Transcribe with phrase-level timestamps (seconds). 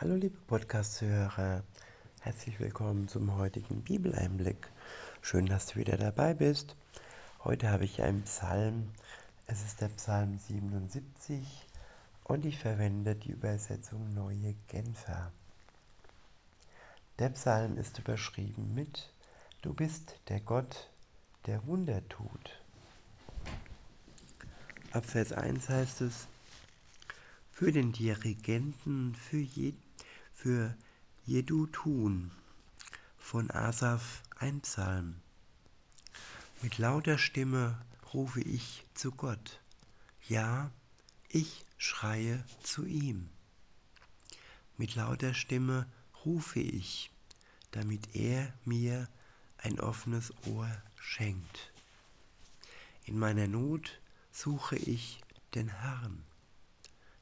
[0.00, 1.62] Hallo liebe Podcast-Hörer,
[2.20, 4.68] herzlich willkommen zum heutigen Bibeleinblick.
[5.22, 6.74] Schön, dass du wieder dabei bist.
[7.44, 8.90] Heute habe ich einen Psalm,
[9.46, 11.46] es ist der Psalm 77
[12.24, 15.30] und ich verwende die Übersetzung Neue Genfer.
[17.20, 19.12] Der Psalm ist überschrieben mit
[19.62, 20.90] Du bist der Gott,
[21.46, 22.60] der Wunder tut.
[24.90, 26.26] Ab Vers 1 heißt es,
[27.64, 29.72] für den Dirigenten, für, je,
[30.34, 30.76] für
[31.24, 32.30] Jedutun
[33.16, 35.16] von Asaf ein Psalm.
[36.60, 37.80] Mit lauter Stimme
[38.12, 39.62] rufe ich zu Gott.
[40.28, 40.70] Ja,
[41.30, 43.30] ich schreie zu ihm.
[44.76, 45.86] Mit lauter Stimme
[46.26, 47.10] rufe ich,
[47.70, 49.08] damit er mir
[49.56, 51.72] ein offenes Ohr schenkt.
[53.06, 54.02] In meiner Not
[54.32, 55.22] suche ich
[55.54, 56.22] den Herrn.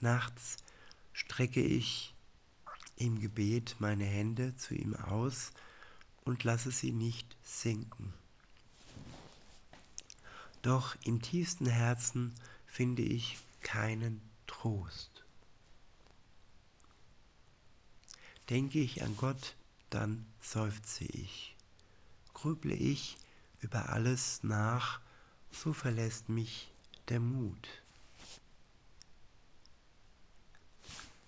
[0.00, 0.56] Nachts
[1.12, 2.14] strecke ich
[2.96, 5.52] im Gebet meine Hände zu ihm aus
[6.24, 8.12] und lasse sie nicht sinken.
[10.62, 12.34] Doch im tiefsten Herzen
[12.66, 15.24] finde ich keinen Trost.
[18.50, 19.56] Denke ich an Gott,
[19.90, 21.56] dann seufze ich.
[22.34, 23.16] Grüble ich
[23.60, 25.00] über alles nach,
[25.50, 26.72] so verlässt mich
[27.08, 27.68] der Mut.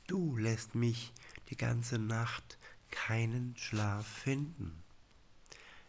[0.09, 1.13] Du lässt mich
[1.51, 2.57] die ganze Nacht
[2.91, 4.83] keinen Schlaf finden.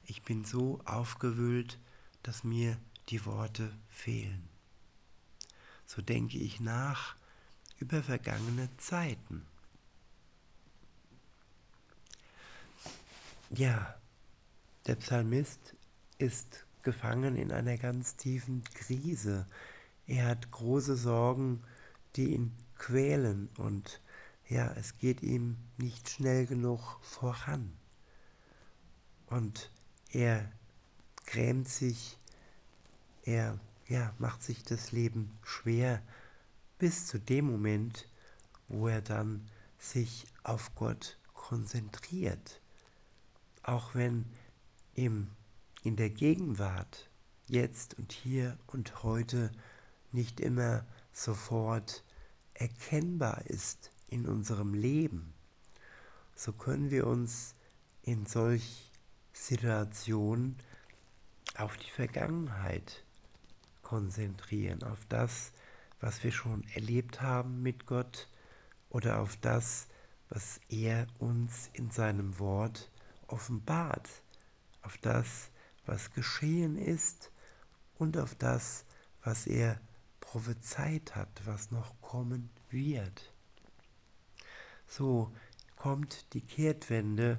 [0.07, 1.79] Ich bin so aufgewühlt,
[2.21, 4.49] dass mir die Worte fehlen.
[5.85, 7.15] So denke ich nach
[7.79, 9.45] über vergangene Zeiten.
[13.51, 13.97] Ja,
[14.85, 15.75] der Psalmist
[16.17, 19.47] ist gefangen in einer ganz tiefen Krise.
[20.07, 21.63] Er hat große Sorgen,
[22.17, 24.01] die ihn quälen und
[24.49, 27.71] ja, es geht ihm nicht schnell genug voran.
[29.27, 29.71] Und
[30.11, 30.51] er
[31.27, 32.17] grämt sich,
[33.23, 36.01] er ja, macht sich das Leben schwer
[36.79, 38.09] bis zu dem Moment,
[38.67, 39.47] wo er dann
[39.77, 42.59] sich auf Gott konzentriert.
[43.61, 44.25] Auch wenn
[44.95, 45.29] im,
[45.83, 47.09] in der Gegenwart,
[47.47, 49.51] jetzt und hier und heute
[50.11, 52.03] nicht immer sofort
[52.55, 55.33] erkennbar ist, in unserem Leben,
[56.35, 57.55] so können wir uns
[58.03, 58.91] in solch
[59.33, 60.57] Situationen
[61.57, 63.03] auf die Vergangenheit
[63.81, 65.51] konzentrieren, auf das,
[65.99, 68.29] was wir schon erlebt haben mit Gott
[68.89, 69.87] oder auf das,
[70.29, 72.91] was er uns in seinem Wort
[73.27, 74.09] offenbart,
[74.81, 75.49] auf das,
[75.85, 77.31] was geschehen ist
[77.95, 78.85] und auf das,
[79.23, 79.79] was er
[80.19, 83.33] prophezeit hat, was noch kommen wird.
[84.89, 85.31] So
[85.75, 87.37] kommt die Kehrtwende,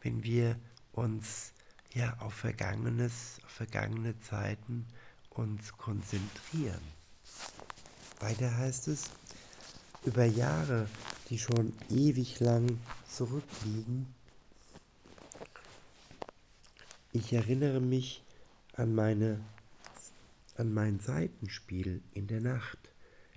[0.00, 0.56] wenn wir
[0.92, 1.52] uns
[1.92, 4.86] ja auf Vergangenes, auf vergangene Zeiten
[5.30, 6.80] uns konzentrieren.
[8.20, 9.10] Weiter heißt es,
[10.04, 10.88] über Jahre,
[11.28, 14.06] die schon ewig lang zurückliegen,
[17.12, 18.22] ich erinnere mich
[18.74, 19.38] an meine
[20.56, 22.78] an mein Seitenspiel in der Nacht.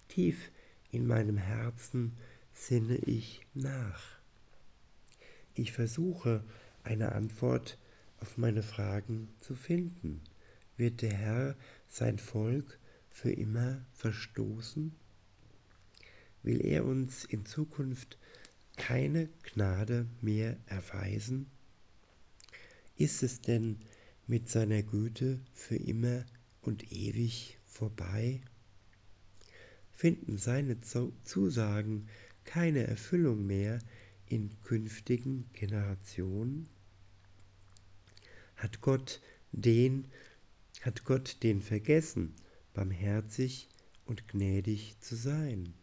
[0.08, 0.52] Tief
[0.92, 2.16] in meinem Herzen
[2.56, 4.02] sinne ich nach.
[5.54, 6.44] Ich versuche
[6.84, 7.78] eine Antwort
[8.20, 10.22] auf meine Fragen zu finden.
[10.78, 11.56] Wird der Herr
[11.88, 12.80] sein Volk
[13.10, 14.96] für immer verstoßen?
[16.44, 18.18] Will er uns in Zukunft
[18.78, 21.48] keine Gnade mehr erweisen?
[22.98, 23.80] Ist es denn
[24.28, 26.26] mit seiner Güte für immer
[26.62, 28.42] und ewig vorbei?
[29.92, 32.08] Finden seine Zusagen
[32.46, 33.80] keine Erfüllung mehr
[34.28, 36.70] in künftigen Generationen?
[38.56, 40.06] Hat Gott den,
[40.82, 42.34] hat Gott den vergessen,
[42.74, 43.68] barmherzig
[44.06, 45.74] und gnädig zu sein?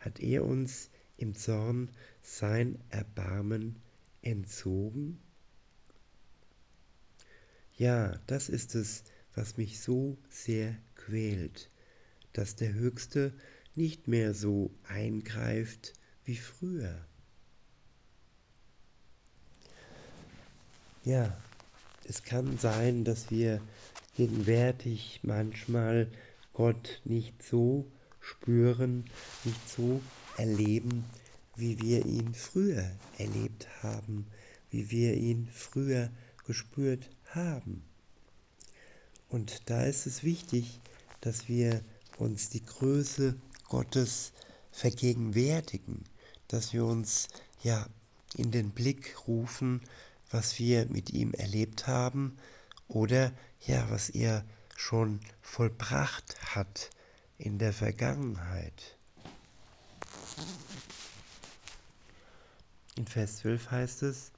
[0.00, 1.90] Hat er uns im Zorn
[2.22, 3.76] sein Erbarmen
[4.22, 5.18] entzogen?
[7.76, 9.04] Ja, das ist es,
[9.34, 11.70] was mich so sehr quält,
[12.32, 13.32] dass der Höchste
[13.74, 15.94] nicht mehr so eingreift
[16.24, 16.98] wie früher.
[21.04, 21.36] Ja,
[22.04, 23.60] es kann sein, dass wir
[24.16, 26.08] gegenwärtig manchmal
[26.52, 29.04] Gott nicht so spüren,
[29.44, 30.02] nicht so
[30.36, 31.04] erleben,
[31.56, 34.26] wie wir ihn früher erlebt haben,
[34.70, 36.10] wie wir ihn früher
[36.46, 37.82] gespürt haben.
[39.28, 40.80] Und da ist es wichtig,
[41.20, 41.80] dass wir
[42.18, 43.36] uns die Größe
[43.68, 44.32] Gottes
[44.72, 46.04] vergegenwärtigen,
[46.48, 47.28] dass wir uns
[47.62, 47.86] ja
[48.34, 49.82] in den Blick rufen,
[50.30, 52.36] was wir mit ihm erlebt haben
[52.86, 53.32] oder
[53.66, 54.44] ja, was er
[54.76, 56.90] schon vollbracht hat
[57.38, 58.96] in der Vergangenheit.
[62.96, 64.32] In Vers 12 heißt es,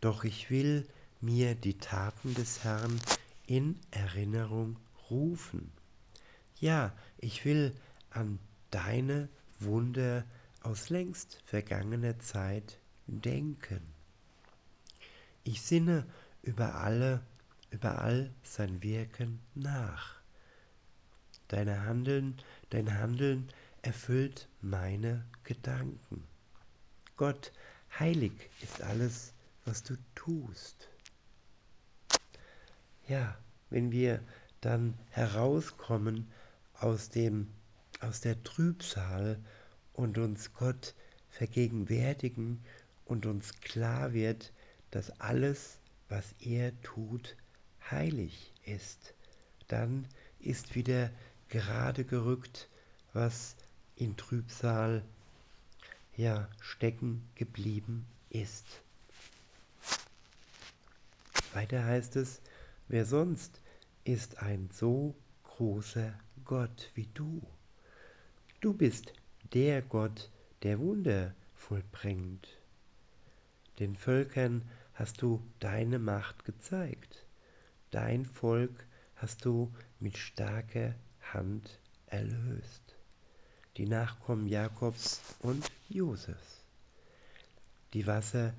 [0.00, 0.86] Doch ich will
[1.20, 3.00] mir die Taten des Herrn
[3.46, 4.76] in Erinnerung
[5.10, 5.72] rufen.
[6.60, 7.74] Ja, ich will
[8.10, 8.38] an
[8.70, 9.28] deine
[9.60, 10.24] Wunder
[10.62, 13.80] aus längst vergangener Zeit denken.
[15.44, 16.06] Ich sinne
[16.42, 17.22] über alle,
[17.70, 20.20] über all sein Wirken nach.
[21.48, 22.36] Deine Handeln,
[22.70, 23.48] dein Handeln
[23.82, 26.24] erfüllt meine Gedanken.
[27.16, 27.52] Gott,
[27.98, 29.32] heilig ist alles,
[29.64, 30.88] was du tust.
[33.06, 33.38] Ja,
[33.70, 34.22] wenn wir
[34.60, 36.30] dann herauskommen
[36.74, 37.48] aus dem
[38.00, 39.38] aus der Trübsal
[39.92, 40.94] und uns Gott
[41.30, 42.62] vergegenwärtigen
[43.04, 44.52] und uns klar wird,
[44.90, 45.78] dass alles,
[46.08, 47.36] was er tut,
[47.90, 49.14] heilig ist,
[49.66, 50.06] dann
[50.40, 51.10] ist wieder
[51.48, 52.68] gerade gerückt,
[53.12, 53.56] was
[53.96, 55.04] in Trübsal
[56.16, 58.66] ja stecken geblieben ist.
[61.52, 62.40] Weiter heißt es,
[62.88, 63.60] wer sonst
[64.04, 66.12] ist ein so großer
[66.44, 67.42] Gott wie du.
[68.60, 69.12] Du bist
[69.52, 70.32] der Gott,
[70.64, 72.48] der Wunder vollbringt.
[73.78, 77.24] Den Völkern hast du deine Macht gezeigt.
[77.92, 78.84] Dein Volk
[79.14, 80.96] hast du mit starker
[81.32, 82.96] Hand erlöst.
[83.76, 86.64] Die Nachkommen Jakobs und Josefs.
[87.92, 88.54] Die Wasser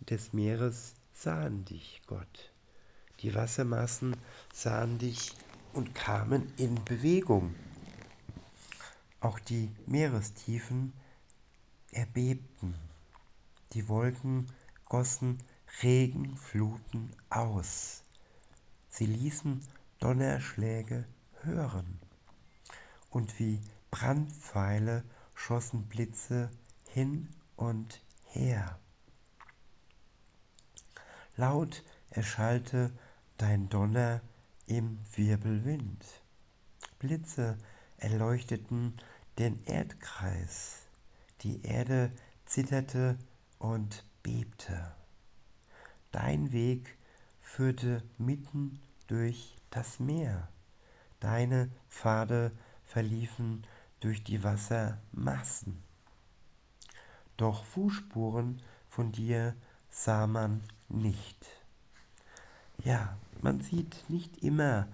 [0.00, 2.52] des Meeres sahen dich, Gott.
[3.20, 4.16] Die Wassermassen
[4.50, 5.32] sahen dich
[5.74, 7.54] und kamen in Bewegung.
[9.20, 10.92] Auch die Meerestiefen
[11.92, 12.74] erbebten.
[13.72, 14.46] Die Wolken
[14.84, 15.38] gossen
[15.82, 18.02] Regenfluten aus.
[18.88, 19.66] Sie ließen
[19.98, 21.06] Donnerschläge
[21.42, 21.98] hören.
[23.10, 23.60] Und wie
[23.90, 25.04] Brandpfeile
[25.34, 26.50] schossen Blitze
[26.88, 28.78] hin und her.
[31.36, 32.92] Laut erschallte
[33.36, 34.20] dein Donner
[34.66, 36.04] im Wirbelwind.
[36.98, 37.58] Blitze
[37.98, 38.96] erleuchteten
[39.38, 40.86] den Erdkreis.
[41.42, 42.10] Die Erde
[42.46, 43.18] zitterte
[43.58, 44.94] und bebte.
[46.12, 46.96] Dein Weg
[47.40, 50.48] führte mitten durch das Meer.
[51.20, 52.52] Deine Pfade
[52.84, 53.66] verliefen
[54.00, 55.82] durch die Wassermassen.
[57.36, 59.54] Doch Fußspuren von dir
[59.90, 61.46] sah man nicht.
[62.84, 64.88] Ja, man sieht nicht immer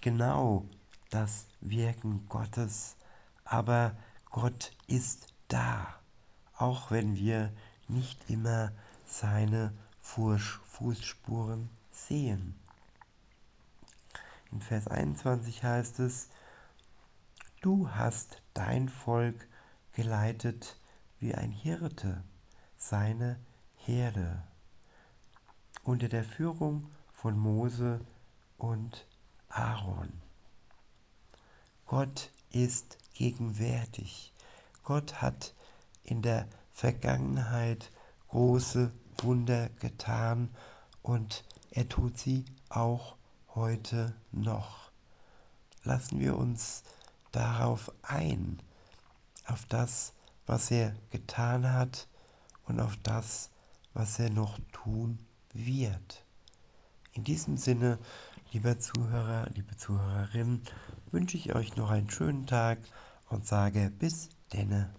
[0.00, 0.66] genau
[1.10, 2.96] das Wirken Gottes,
[3.44, 3.96] aber
[4.30, 5.94] Gott ist da,
[6.56, 7.52] auch wenn wir
[7.88, 8.72] nicht immer
[9.06, 12.58] seine Fußspuren sehen.
[14.52, 16.28] In Vers 21 heißt es,
[17.62, 19.48] Du hast dein Volk
[19.92, 20.78] geleitet
[21.18, 22.22] wie ein Hirte
[22.76, 23.38] seine
[23.74, 24.42] Herde
[25.82, 28.00] unter der Führung von Mose
[28.58, 29.06] und
[29.48, 30.25] Aaron.
[31.86, 34.32] Gott ist gegenwärtig.
[34.82, 35.54] Gott hat
[36.02, 37.90] in der Vergangenheit
[38.28, 40.50] große Wunder getan
[41.02, 43.16] und er tut sie auch
[43.54, 44.90] heute noch.
[45.84, 46.82] Lassen wir uns
[47.30, 48.60] darauf ein,
[49.46, 50.12] auf das,
[50.46, 52.08] was er getan hat
[52.66, 53.50] und auf das,
[53.94, 55.18] was er noch tun
[55.52, 56.24] wird.
[57.12, 57.98] In diesem Sinne,
[58.52, 60.62] lieber Zuhörer, liebe Zuhörerin,
[61.10, 62.78] wünsche ich euch noch einen schönen Tag
[63.28, 64.94] und sage bis denne.